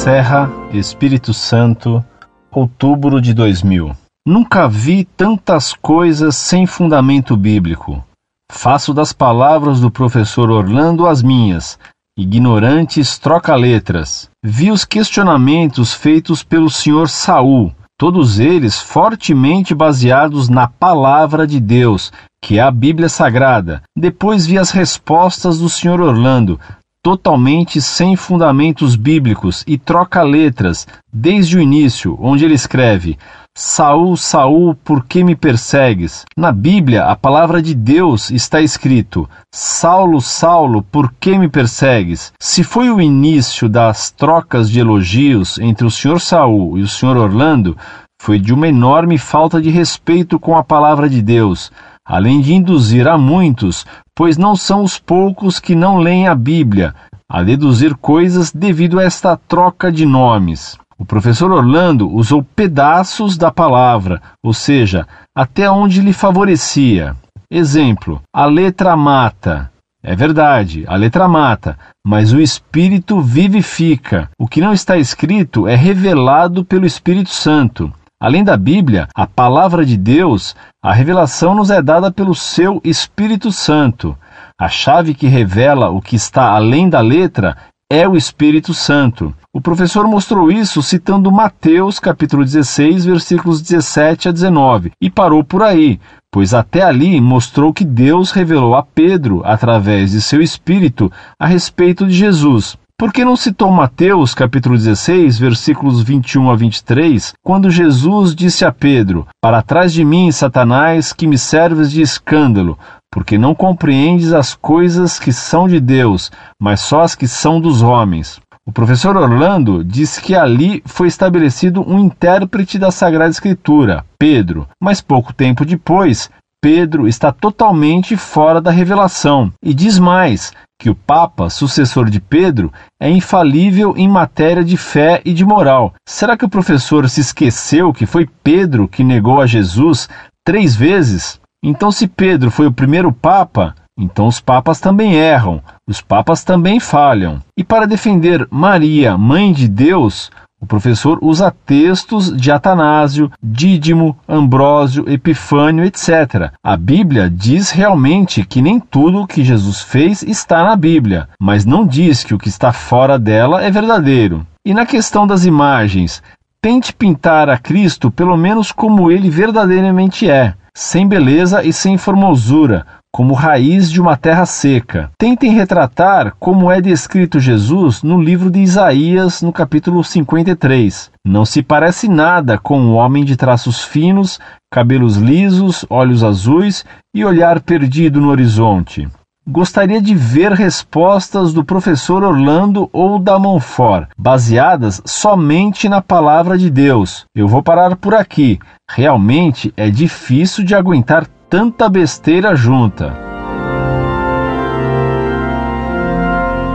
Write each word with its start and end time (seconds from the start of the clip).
Serra, 0.00 0.50
Espírito 0.72 1.34
Santo, 1.34 2.02
outubro 2.50 3.20
de 3.20 3.34
2000. 3.34 3.94
Nunca 4.26 4.66
vi 4.66 5.04
tantas 5.04 5.74
coisas 5.74 6.36
sem 6.36 6.64
fundamento 6.64 7.36
bíblico. 7.36 8.02
Faço 8.50 8.94
das 8.94 9.12
palavras 9.12 9.78
do 9.78 9.90
professor 9.90 10.50
Orlando 10.50 11.06
as 11.06 11.22
minhas. 11.22 11.78
Ignorantes 12.18 13.18
troca 13.18 13.54
letras. 13.54 14.30
Vi 14.42 14.70
os 14.70 14.86
questionamentos 14.86 15.92
feitos 15.92 16.42
pelo 16.42 16.70
senhor 16.70 17.06
Saul, 17.06 17.70
todos 17.98 18.38
eles 18.38 18.80
fortemente 18.80 19.74
baseados 19.74 20.48
na 20.48 20.66
palavra 20.66 21.46
de 21.46 21.60
Deus, 21.60 22.10
que 22.42 22.56
é 22.58 22.62
a 22.62 22.70
Bíblia 22.70 23.10
Sagrada. 23.10 23.82
Depois 23.94 24.46
vi 24.46 24.56
as 24.56 24.70
respostas 24.70 25.58
do 25.58 25.68
senhor 25.68 26.00
Orlando, 26.00 26.58
totalmente 27.02 27.80
sem 27.80 28.14
fundamentos 28.14 28.94
bíblicos 28.94 29.64
e 29.66 29.78
troca 29.78 30.22
letras 30.22 30.86
desde 31.12 31.56
o 31.56 31.60
início, 31.60 32.16
onde 32.20 32.44
ele 32.44 32.54
escreve: 32.54 33.18
Saul, 33.56 34.16
Saul, 34.16 34.74
por 34.74 35.04
que 35.04 35.24
me 35.24 35.34
persegues? 35.34 36.24
Na 36.36 36.52
Bíblia, 36.52 37.06
a 37.06 37.16
palavra 37.16 37.62
de 37.62 37.74
Deus 37.74 38.30
está 38.30 38.60
escrito: 38.60 39.28
Saulo, 39.54 40.20
Saulo, 40.20 40.82
por 40.82 41.12
que 41.18 41.38
me 41.38 41.48
persegues? 41.48 42.32
Se 42.38 42.62
foi 42.62 42.90
o 42.90 43.00
início 43.00 43.68
das 43.68 44.10
trocas 44.10 44.70
de 44.70 44.80
elogios 44.80 45.58
entre 45.58 45.86
o 45.86 45.90
Sr. 45.90 46.20
Saul 46.20 46.78
e 46.78 46.82
o 46.82 46.88
Sr. 46.88 47.16
Orlando, 47.16 47.76
foi 48.20 48.38
de 48.38 48.52
uma 48.52 48.68
enorme 48.68 49.16
falta 49.16 49.62
de 49.62 49.70
respeito 49.70 50.38
com 50.38 50.54
a 50.56 50.62
palavra 50.62 51.08
de 51.08 51.22
Deus 51.22 51.72
além 52.10 52.40
de 52.40 52.52
induzir 52.52 53.06
a 53.06 53.16
muitos, 53.16 53.86
pois 54.16 54.36
não 54.36 54.56
são 54.56 54.82
os 54.82 54.98
poucos 54.98 55.60
que 55.60 55.76
não 55.76 55.98
leem 55.98 56.26
a 56.26 56.34
Bíblia, 56.34 56.92
a 57.28 57.40
deduzir 57.44 57.94
coisas 57.94 58.50
devido 58.50 58.98
a 58.98 59.04
esta 59.04 59.36
troca 59.36 59.92
de 59.92 60.04
nomes. 60.04 60.76
O 60.98 61.04
professor 61.04 61.52
Orlando 61.52 62.12
usou 62.12 62.42
pedaços 62.42 63.38
da 63.38 63.52
palavra, 63.52 64.20
ou 64.42 64.52
seja, 64.52 65.06
até 65.32 65.70
onde 65.70 66.00
lhe 66.00 66.12
favorecia. 66.12 67.14
Exemplo: 67.48 68.20
a 68.34 68.44
letra 68.44 68.96
mata. 68.96 69.70
É 70.02 70.16
verdade, 70.16 70.84
a 70.88 70.96
letra 70.96 71.28
mata, 71.28 71.78
mas 72.04 72.32
o 72.32 72.40
Espírito 72.40 73.20
vivifica. 73.20 74.28
O 74.36 74.48
que 74.48 74.60
não 74.60 74.72
está 74.72 74.98
escrito 74.98 75.68
é 75.68 75.76
revelado 75.76 76.64
pelo 76.64 76.86
Espírito 76.86 77.30
Santo. 77.30 77.92
Além 78.22 78.44
da 78.44 78.54
Bíblia, 78.54 79.08
a 79.14 79.26
palavra 79.26 79.82
de 79.82 79.96
Deus, 79.96 80.54
a 80.84 80.92
revelação 80.92 81.54
nos 81.54 81.70
é 81.70 81.80
dada 81.80 82.12
pelo 82.12 82.34
seu 82.34 82.78
Espírito 82.84 83.50
Santo. 83.50 84.14
A 84.60 84.68
chave 84.68 85.14
que 85.14 85.26
revela 85.26 85.88
o 85.88 86.02
que 86.02 86.16
está 86.16 86.50
além 86.50 86.90
da 86.90 87.00
letra 87.00 87.56
é 87.90 88.06
o 88.06 88.18
Espírito 88.18 88.74
Santo. 88.74 89.34
O 89.54 89.60
professor 89.60 90.06
mostrou 90.06 90.52
isso 90.52 90.82
citando 90.82 91.32
Mateus 91.32 91.98
capítulo 91.98 92.44
16, 92.44 93.06
versículos 93.06 93.62
17 93.62 94.28
a 94.28 94.32
19, 94.32 94.92
e 95.00 95.08
parou 95.08 95.42
por 95.42 95.62
aí, 95.62 95.98
pois 96.30 96.52
até 96.52 96.82
ali 96.82 97.18
mostrou 97.22 97.72
que 97.72 97.86
Deus 97.86 98.32
revelou 98.32 98.74
a 98.74 98.82
Pedro, 98.82 99.40
através 99.46 100.10
de 100.10 100.20
seu 100.20 100.42
Espírito, 100.42 101.10
a 101.40 101.46
respeito 101.46 102.06
de 102.06 102.12
Jesus. 102.12 102.76
Por 103.00 103.14
que 103.14 103.24
não 103.24 103.34
citou 103.34 103.70
Mateus 103.70 104.34
capítulo 104.34 104.76
16, 104.76 105.38
versículos 105.38 106.02
21 106.02 106.50
a 106.50 106.54
23, 106.54 107.32
quando 107.42 107.70
Jesus 107.70 108.34
disse 108.34 108.62
a 108.62 108.70
Pedro: 108.70 109.26
Para 109.40 109.62
trás 109.62 109.90
de 109.90 110.04
mim, 110.04 110.30
Satanás, 110.30 111.10
que 111.10 111.26
me 111.26 111.38
serves 111.38 111.90
de 111.90 112.02
escândalo, 112.02 112.78
porque 113.10 113.38
não 113.38 113.54
compreendes 113.54 114.34
as 114.34 114.54
coisas 114.54 115.18
que 115.18 115.32
são 115.32 115.66
de 115.66 115.80
Deus, 115.80 116.30
mas 116.60 116.80
só 116.80 117.00
as 117.00 117.14
que 117.14 117.26
são 117.26 117.58
dos 117.58 117.80
homens. 117.80 118.38
O 118.68 118.70
professor 118.70 119.16
Orlando 119.16 119.82
disse 119.82 120.20
que 120.20 120.34
ali 120.34 120.82
foi 120.84 121.08
estabelecido 121.08 121.82
um 121.90 121.98
intérprete 121.98 122.78
da 122.78 122.90
Sagrada 122.90 123.30
Escritura, 123.30 124.04
Pedro, 124.18 124.68
mas 124.78 125.00
pouco 125.00 125.32
tempo 125.32 125.64
depois, 125.64 126.28
Pedro 126.62 127.08
está 127.08 127.32
totalmente 127.32 128.14
fora 128.14 128.60
da 128.60 128.70
revelação 128.70 129.50
e 129.64 129.72
diz 129.72 129.98
mais 129.98 130.52
que 130.80 130.88
o 130.88 130.94
Papa, 130.94 131.50
sucessor 131.50 132.08
de 132.08 132.18
Pedro, 132.18 132.72
é 132.98 133.10
infalível 133.10 133.94
em 133.98 134.08
matéria 134.08 134.64
de 134.64 134.78
fé 134.78 135.20
e 135.26 135.34
de 135.34 135.44
moral. 135.44 135.92
Será 136.08 136.38
que 136.38 136.44
o 136.44 136.48
professor 136.48 137.06
se 137.10 137.20
esqueceu 137.20 137.92
que 137.92 138.06
foi 138.06 138.26
Pedro 138.42 138.88
que 138.88 139.04
negou 139.04 139.42
a 139.42 139.46
Jesus 139.46 140.08
três 140.42 140.74
vezes? 140.74 141.38
Então, 141.62 141.92
se 141.92 142.08
Pedro 142.08 142.50
foi 142.50 142.66
o 142.66 142.72
primeiro 142.72 143.12
Papa, 143.12 143.74
então 143.98 144.26
os 144.26 144.40
papas 144.40 144.80
também 144.80 145.12
erram, 145.12 145.62
os 145.86 146.00
papas 146.00 146.42
também 146.42 146.80
falham. 146.80 147.42
E 147.54 147.62
para 147.62 147.86
defender 147.86 148.48
Maria, 148.50 149.18
mãe 149.18 149.52
de 149.52 149.68
Deus, 149.68 150.30
o 150.60 150.66
professor 150.66 151.18
usa 151.22 151.54
textos 151.64 152.36
de 152.36 152.52
Atanásio, 152.52 153.32
Dídimo, 153.42 154.16
Ambrósio, 154.28 155.08
Epifânio, 155.08 155.84
etc. 155.84 156.52
A 156.62 156.76
Bíblia 156.76 157.30
diz 157.30 157.70
realmente 157.70 158.44
que 158.44 158.60
nem 158.60 158.78
tudo 158.78 159.22
o 159.22 159.26
que 159.26 159.42
Jesus 159.42 159.80
fez 159.80 160.22
está 160.22 160.62
na 160.62 160.76
Bíblia, 160.76 161.28
mas 161.40 161.64
não 161.64 161.86
diz 161.86 162.22
que 162.22 162.34
o 162.34 162.38
que 162.38 162.48
está 162.48 162.72
fora 162.72 163.18
dela 163.18 163.62
é 163.62 163.70
verdadeiro. 163.70 164.46
E 164.64 164.74
na 164.74 164.84
questão 164.84 165.26
das 165.26 165.46
imagens, 165.46 166.22
tente 166.60 166.92
pintar 166.92 167.48
a 167.48 167.56
Cristo 167.56 168.10
pelo 168.10 168.36
menos 168.36 168.70
como 168.70 169.10
ele 169.10 169.30
verdadeiramente 169.30 170.28
é, 170.28 170.54
sem 170.74 171.08
beleza 171.08 171.64
e 171.64 171.72
sem 171.72 171.96
formosura, 171.96 172.86
como 173.12 173.34
raiz 173.34 173.90
de 173.90 174.00
uma 174.00 174.16
terra 174.16 174.46
seca. 174.46 175.10
Tentem 175.18 175.52
retratar 175.52 176.34
como 176.38 176.70
é 176.70 176.80
descrito 176.80 177.40
Jesus 177.40 178.02
no 178.02 178.20
livro 178.20 178.50
de 178.50 178.60
Isaías, 178.60 179.42
no 179.42 179.52
capítulo 179.52 180.02
53. 180.04 181.10
Não 181.26 181.44
se 181.44 181.62
parece 181.62 182.08
nada 182.08 182.56
com 182.56 182.80
um 182.80 182.94
homem 182.94 183.24
de 183.24 183.36
traços 183.36 183.82
finos, 183.82 184.38
cabelos 184.70 185.16
lisos, 185.16 185.84
olhos 185.90 186.22
azuis 186.22 186.84
e 187.14 187.24
olhar 187.24 187.60
perdido 187.60 188.20
no 188.20 188.28
horizonte. 188.28 189.08
Gostaria 189.48 190.00
de 190.00 190.14
ver 190.14 190.52
respostas 190.52 191.52
do 191.52 191.64
professor 191.64 192.22
Orlando 192.22 192.88
ou 192.92 193.18
da 193.18 193.38
Monfort, 193.38 194.08
baseadas 194.16 195.02
somente 195.04 195.88
na 195.88 196.00
palavra 196.00 196.56
de 196.56 196.70
Deus. 196.70 197.24
Eu 197.34 197.48
vou 197.48 197.62
parar 197.62 197.96
por 197.96 198.14
aqui. 198.14 198.60
Realmente 198.88 199.72
é 199.76 199.90
difícil 199.90 200.62
de 200.62 200.74
aguentar 200.74 201.26
tanta 201.50 201.88
besteira 201.88 202.54
junta. 202.54 203.12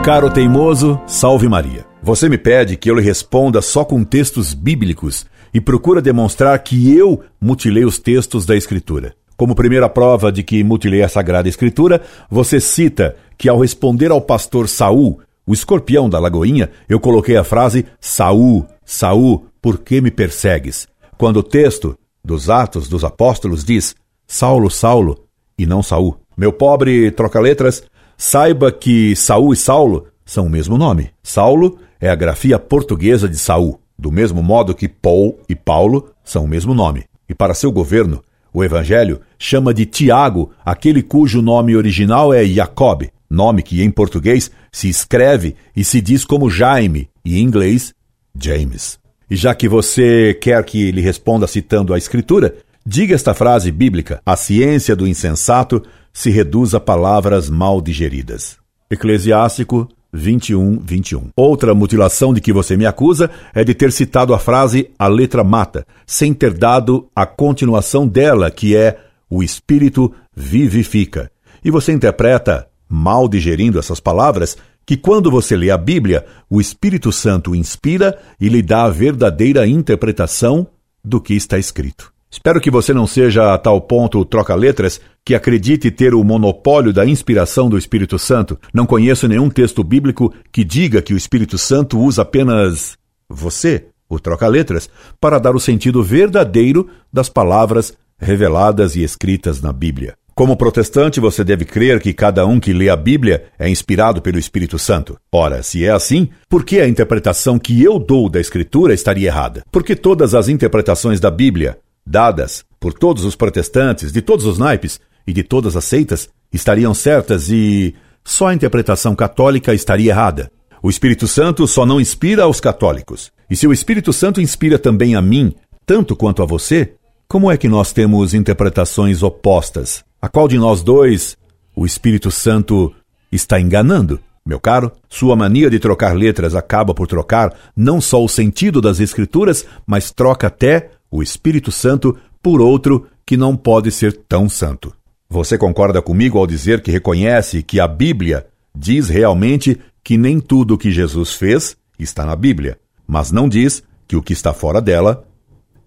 Caro 0.04 0.30
teimoso, 0.30 1.00
salve 1.08 1.48
Maria. 1.48 1.86
Você 2.04 2.28
me 2.28 2.38
pede 2.38 2.76
que 2.76 2.92
eu 2.92 2.96
lhe 2.96 3.02
responda 3.02 3.62
só 3.62 3.86
com 3.86 4.04
textos 4.04 4.54
bíblicos 4.54 5.26
e 5.54 5.62
procura 5.62 6.02
demonstrar 6.02 6.60
que 6.60 6.94
eu 6.94 7.24
mutilei 7.40 7.86
os 7.86 7.98
textos 7.98 8.46
da 8.46 8.54
Escritura. 8.54 9.16
Como 9.38 9.56
primeira 9.56 9.88
prova 9.88 10.30
de 10.30 10.44
que 10.44 10.62
mutilei 10.62 11.02
a 11.04 11.10
Sagrada 11.10 11.48
Escritura, 11.48 12.02
você 12.30 12.60
cita 12.60 13.16
que 13.38 13.48
ao 13.48 13.58
responder 13.58 14.12
ao 14.12 14.20
pastor 14.20 14.68
Saul, 14.68 15.22
o 15.48 15.54
escorpião 15.54 16.10
da 16.10 16.20
Lagoinha, 16.20 16.70
eu 16.90 17.00
coloquei 17.00 17.38
a 17.38 17.46
frase 17.46 17.86
Saul, 17.98 18.66
Saul, 18.84 19.46
por 19.62 19.80
que 19.80 20.02
me 20.02 20.12
persegues? 20.12 20.86
Quando 21.18 21.38
o 21.38 21.44
texto 21.44 21.98
dos 22.22 22.50
Atos 22.50 22.90
dos 22.90 23.06
Apóstolos 23.06 23.64
diz 23.64 23.96
Saulo, 24.28 24.70
Saulo, 24.70 25.26
e 25.58 25.66
não 25.66 25.82
Saul. 25.84 26.18
Meu 26.36 26.52
pobre 26.52 27.12
troca-letras, 27.12 27.84
saiba 28.18 28.72
que 28.72 29.16
Saul 29.16 29.54
e 29.54 29.58
Saulo 29.58 30.08
são 30.26 30.48
o 30.48 30.50
mesmo 30.50 30.78
nome. 30.78 31.12
Saulo 31.24 31.78
é 32.00 32.10
a 32.10 32.16
grafia 32.16 32.60
portuguesa 32.60 33.30
de 33.30 33.38
Saul, 33.38 33.80
do 33.98 34.12
mesmo 34.12 34.44
modo 34.44 34.76
que 34.76 34.88
Paul 34.88 35.40
e 35.48 35.56
Paulo 35.56 36.10
são 36.24 36.44
o 36.44 36.48
mesmo 36.48 36.74
nome. 36.74 37.06
E 37.30 37.34
para 37.34 37.54
seu 37.54 37.72
governo, 37.72 38.22
o 38.54 38.64
Evangelho 38.64 39.22
chama 39.38 39.74
de 39.74 39.86
Tiago 39.86 40.52
aquele 40.66 41.02
cujo 41.02 41.42
nome 41.42 41.76
original 41.76 42.34
é 42.34 42.46
Jacob, 42.46 43.04
nome 43.30 43.62
que 43.62 43.82
em 43.82 43.92
português 43.92 44.52
se 44.72 44.90
escreve 44.90 45.56
e 45.76 45.84
se 45.84 46.02
diz 46.02 46.24
como 46.26 46.50
Jaime, 46.50 47.10
e 47.24 47.38
em 47.38 47.44
inglês, 47.44 47.94
James. 48.38 49.00
E 49.30 49.36
já 49.36 49.56
que 49.56 49.68
você 49.68 50.38
quer 50.40 50.64
que 50.64 50.92
lhe 50.92 51.02
responda 51.02 51.48
citando 51.48 51.94
a 51.94 51.98
Escritura, 51.98 52.56
Diga 52.88 53.16
esta 53.16 53.34
frase 53.34 53.72
bíblica: 53.72 54.22
a 54.24 54.36
ciência 54.36 54.96
do 54.96 55.08
insensato 55.08 55.82
se 56.14 56.30
reduz 56.30 56.76
a 56.76 56.80
palavras 56.80 57.50
mal 57.50 57.82
digeridas. 57.82 58.58
Eclesiástico 58.92 59.90
21, 60.14 60.78
21. 60.80 61.30
Outra 61.36 61.74
mutilação 61.74 62.32
de 62.32 62.40
que 62.40 62.54
você 62.54 62.78
me 62.78 62.86
acusa 62.86 63.32
é 63.56 63.64
de 63.64 63.74
ter 63.74 63.92
citado 63.92 64.36
a 64.36 64.40
frase 64.40 64.92
a 65.00 65.08
letra 65.08 65.44
mata, 65.44 65.86
sem 66.06 66.32
ter 66.32 66.54
dado 66.54 67.10
a 67.16 67.26
continuação 67.26 68.08
dela, 68.08 68.52
que 68.52 68.76
é 68.76 69.00
o 69.28 69.42
espírito 69.42 70.14
vivifica. 70.36 71.32
E 71.64 71.72
você 71.72 71.92
interpreta, 71.92 72.68
mal 72.88 73.28
digerindo 73.28 73.80
essas 73.80 74.00
palavras, 74.00 74.56
que 74.86 74.96
quando 74.96 75.32
você 75.32 75.58
lê 75.58 75.72
a 75.72 75.78
Bíblia, 75.78 76.24
o 76.48 76.62
Espírito 76.62 77.12
Santo 77.12 77.56
inspira 77.56 78.20
e 78.40 78.48
lhe 78.48 78.62
dá 78.62 78.84
a 78.84 78.90
verdadeira 78.92 79.68
interpretação 79.68 80.68
do 81.04 81.20
que 81.20 81.34
está 81.34 81.58
escrito. 81.58 82.15
Espero 82.36 82.60
que 82.60 82.70
você 82.70 82.94
não 82.94 83.08
seja 83.08 83.54
a 83.54 83.58
tal 83.58 83.80
ponto 83.80 84.26
troca-letras 84.26 85.00
que 85.24 85.34
acredite 85.34 85.90
ter 85.90 86.14
o 86.14 86.22
monopólio 86.22 86.92
da 86.92 87.06
inspiração 87.06 87.70
do 87.70 87.78
Espírito 87.78 88.20
Santo. 88.20 88.60
Não 88.74 88.86
conheço 88.86 89.26
nenhum 89.26 89.50
texto 89.50 89.82
bíblico 89.86 90.34
que 90.52 90.62
diga 90.66 91.02
que 91.02 91.14
o 91.14 91.18
Espírito 91.18 91.58
Santo 91.58 91.98
usa 91.98 92.24
apenas 92.24 92.98
você, 93.30 93.86
o 94.10 94.20
troca-letras, 94.20 94.90
para 95.18 95.40
dar 95.40 95.56
o 95.56 95.62
sentido 95.62 96.04
verdadeiro 96.04 96.90
das 97.12 97.30
palavras 97.30 97.94
reveladas 98.20 98.98
e 98.98 99.02
escritas 99.04 99.62
na 99.62 99.72
Bíblia. 99.72 100.16
Como 100.36 100.58
protestante, 100.58 101.22
você 101.22 101.42
deve 101.42 101.64
crer 101.64 102.02
que 102.02 102.14
cada 102.14 102.46
um 102.46 102.60
que 102.60 102.74
lê 102.74 102.90
a 102.90 102.98
Bíblia 102.98 103.46
é 103.58 103.70
inspirado 103.70 104.22
pelo 104.22 104.38
Espírito 104.38 104.78
Santo. 104.78 105.18
Ora, 105.32 105.64
se 105.64 105.86
é 105.86 105.92
assim, 105.92 106.28
por 106.50 106.66
que 106.66 106.82
a 106.82 106.88
interpretação 106.90 107.58
que 107.58 107.82
eu 107.82 107.98
dou 107.98 108.30
da 108.30 108.42
Escritura 108.42 108.94
estaria 108.94 109.30
errada? 109.30 109.64
Porque 109.72 109.96
todas 109.96 110.36
as 110.36 110.50
interpretações 110.50 111.22
da 111.22 111.32
Bíblia, 111.32 111.80
dadas 112.06 112.64
por 112.80 112.94
todos 112.94 113.26
os 113.26 113.36
protestantes, 113.36 114.12
de 114.12 114.22
todos 114.22 114.46
os 114.46 114.58
naipes 114.58 115.00
e 115.26 115.34
de 115.34 115.44
todas 115.44 115.76
as 115.76 115.86
seitas, 115.86 116.30
estariam 116.54 116.94
certas 116.94 117.50
e 117.50 117.96
só 118.24 118.48
a 118.48 118.54
interpretação 118.54 119.16
católica 119.16 119.74
estaria 119.74 120.12
errada. 120.12 120.52
O 120.82 120.90
Espírito 120.90 121.28
Santo 121.28 121.66
só 121.68 121.86
não 121.86 122.00
inspira 122.00 122.44
aos 122.44 122.60
católicos. 122.60 123.32
E 123.50 123.56
se 123.56 123.68
o 123.68 123.74
Espírito 123.74 124.14
Santo 124.14 124.40
inspira 124.40 124.78
também 124.78 125.16
a 125.16 125.22
mim, 125.22 125.54
tanto 125.86 126.16
quanto 126.16 126.44
a 126.44 126.46
você, 126.46 126.94
como 127.28 127.50
é 127.50 127.58
que 127.58 127.68
nós 127.68 127.92
temos 127.92 128.34
interpretações 128.34 129.24
opostas? 129.24 130.04
A 130.22 130.30
qual 130.30 130.48
de 130.48 130.58
nós 130.58 130.84
dois 130.84 131.38
o 131.76 131.86
Espírito 131.86 132.30
Santo 132.30 132.94
está 133.32 133.60
enganando? 133.60 134.20
Meu 134.46 134.60
caro, 134.60 134.92
sua 135.10 135.36
mania 135.36 135.72
de 135.72 135.80
trocar 135.80 136.16
letras 136.16 136.54
acaba 136.54 136.94
por 136.94 137.08
trocar 137.08 137.52
não 137.76 138.00
só 138.00 138.24
o 138.24 138.30
sentido 138.30 138.80
das 138.80 139.00
Escrituras, 139.00 139.66
mas 139.88 140.12
troca 140.12 140.46
até 140.46 140.92
o 141.10 141.22
Espírito 141.24 141.72
Santo 141.72 142.18
por 142.42 142.62
outro 142.62 143.08
que 143.26 143.36
não 143.36 143.56
pode 143.56 143.92
ser 143.92 144.14
tão 144.28 144.48
santo. 144.48 144.94
Você 145.30 145.58
concorda 145.58 146.02
comigo 146.02 146.38
ao 146.38 146.46
dizer 146.46 146.82
que 146.82 146.92
reconhece 146.92 147.64
que 147.64 147.80
a 147.80 147.88
Bíblia 147.88 148.46
diz 148.76 149.10
realmente 149.10 149.80
que 150.04 150.18
nem 150.18 150.40
tudo 150.40 150.76
o 150.76 150.78
que 150.78 150.92
Jesus 150.92 151.34
fez 151.34 151.76
está 151.98 152.26
na 152.26 152.36
Bíblia, 152.36 152.78
mas 153.08 153.32
não 153.32 153.50
diz 153.50 153.82
que 154.08 154.16
o 154.16 154.22
que 154.22 154.34
está 154.34 154.54
fora 154.54 154.80
dela 154.80 155.28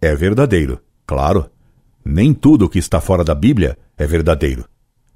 é 0.01 0.15
verdadeiro. 0.15 0.81
Claro, 1.07 1.49
nem 2.05 2.35
tudo 2.35 2.65
o 2.65 2.69
que 2.69 2.79
está 2.79 3.01
fora 3.01 3.23
da 3.23 3.35
Bíblia 3.35 3.79
é 3.97 4.07
verdadeiro. 4.07 4.65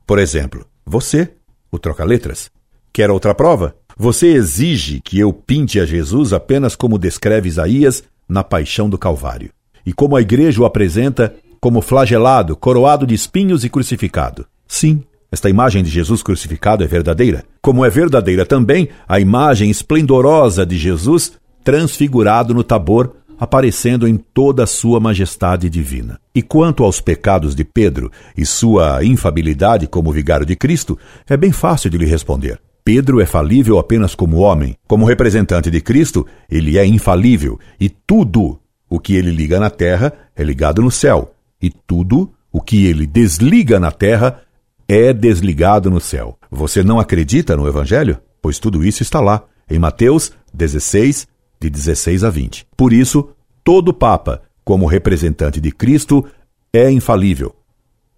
Por 0.06 0.18
exemplo, 0.18 0.66
você, 0.84 1.32
o 1.70 1.78
troca-letras, 1.78 2.50
quer 2.92 3.10
outra 3.10 3.34
prova? 3.34 3.74
Você 3.96 4.28
exige 4.28 5.00
que 5.00 5.18
eu 5.18 5.32
pinte 5.32 5.80
a 5.80 5.86
Jesus 5.86 6.32
apenas 6.32 6.76
como 6.76 6.98
descreve 6.98 7.48
Isaías 7.48 8.04
na 8.28 8.44
paixão 8.44 8.88
do 8.88 8.98
Calvário, 8.98 9.50
e 9.84 9.92
como 9.92 10.16
a 10.16 10.20
igreja 10.20 10.60
o 10.60 10.64
apresenta 10.64 11.34
como 11.60 11.80
flagelado, 11.80 12.56
coroado 12.56 13.06
de 13.06 13.14
espinhos 13.14 13.64
e 13.64 13.68
crucificado. 13.68 14.46
Sim, 14.66 15.02
esta 15.30 15.48
imagem 15.48 15.82
de 15.82 15.90
Jesus 15.90 16.22
crucificado 16.22 16.84
é 16.84 16.86
verdadeira, 16.86 17.44
como 17.60 17.84
é 17.84 17.90
verdadeira 17.90 18.44
também 18.44 18.88
a 19.08 19.20
imagem 19.20 19.70
esplendorosa 19.70 20.66
de 20.66 20.76
Jesus 20.76 21.32
transfigurado 21.64 22.52
no 22.52 22.64
Tabor, 22.64 23.14
aparecendo 23.38 24.06
em 24.06 24.16
toda 24.16 24.64
a 24.64 24.66
sua 24.66 25.00
majestade 25.00 25.70
divina. 25.70 26.20
E 26.34 26.42
quanto 26.42 26.84
aos 26.84 27.00
pecados 27.00 27.54
de 27.54 27.64
Pedro 27.64 28.10
e 28.36 28.44
sua 28.44 29.04
infabilidade 29.04 29.86
como 29.86 30.12
vigário 30.12 30.46
de 30.46 30.54
Cristo, 30.54 30.98
é 31.28 31.36
bem 31.36 31.50
fácil 31.50 31.90
de 31.90 31.98
lhe 31.98 32.06
responder. 32.06 32.60
Pedro 32.84 33.20
é 33.20 33.26
falível 33.26 33.78
apenas 33.78 34.14
como 34.14 34.38
homem. 34.38 34.76
Como 34.86 35.06
representante 35.06 35.70
de 35.70 35.80
Cristo, 35.80 36.26
ele 36.50 36.78
é 36.78 36.84
infalível, 36.84 37.58
e 37.80 37.88
tudo 37.88 38.58
o 38.92 39.00
que 39.00 39.16
ele 39.16 39.30
liga 39.30 39.58
na 39.58 39.70
terra 39.70 40.12
é 40.36 40.44
ligado 40.44 40.82
no 40.82 40.90
céu, 40.90 41.34
e 41.62 41.70
tudo 41.70 42.30
o 42.52 42.60
que 42.60 42.84
ele 42.84 43.06
desliga 43.06 43.80
na 43.80 43.90
terra 43.90 44.42
é 44.86 45.14
desligado 45.14 45.90
no 45.90 45.98
céu. 45.98 46.36
Você 46.50 46.82
não 46.82 47.00
acredita 47.00 47.56
no 47.56 47.66
Evangelho? 47.66 48.20
Pois 48.42 48.58
tudo 48.58 48.84
isso 48.84 49.02
está 49.02 49.18
lá, 49.18 49.44
em 49.70 49.78
Mateus 49.78 50.32
16, 50.52 51.26
de 51.58 51.70
16 51.70 52.22
a 52.22 52.28
20. 52.28 52.66
Por 52.76 52.92
isso, 52.92 53.30
todo 53.64 53.94
Papa, 53.94 54.42
como 54.62 54.84
representante 54.84 55.58
de 55.58 55.72
Cristo, 55.72 56.26
é 56.70 56.90
infalível, 56.90 57.56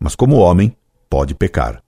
mas 0.01 0.17
como 0.17 0.39
homem, 0.39 0.77
pode 1.09 1.37
pecar. 1.37 1.85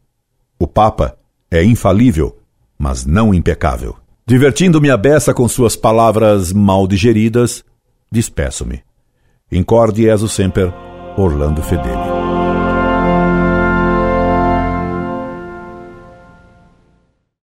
O 0.60 0.68
Papa 0.68 1.18
é 1.50 1.64
infalível, 1.64 2.38
mas 2.78 3.04
não 3.04 3.34
impecável. 3.34 3.96
Divertindo-me 4.24 4.90
a 4.90 4.96
beça 4.96 5.34
com 5.34 5.48
suas 5.48 5.74
palavras 5.74 6.52
mal 6.52 6.86
digeridas, 6.86 7.64
despeço-me. 8.10 8.82
Incorde 9.50 10.02
Jesus 10.02 10.32
Semper, 10.32 10.72
Orlando 11.16 11.62
Fedeli. 11.62 12.35